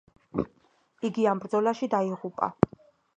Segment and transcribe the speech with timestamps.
[1.09, 2.49] იგი ამ ბრძოლაში დაიღუპა.